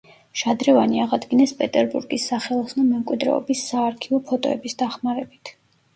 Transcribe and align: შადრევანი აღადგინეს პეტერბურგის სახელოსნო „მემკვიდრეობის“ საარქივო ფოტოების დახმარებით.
შადრევანი 0.41 1.01
აღადგინეს 1.03 1.53
პეტერბურგის 1.59 2.25
სახელოსნო 2.31 2.85
„მემკვიდრეობის“ 2.89 3.63
საარქივო 3.69 4.21
ფოტოების 4.31 4.79
დახმარებით. 4.85 5.55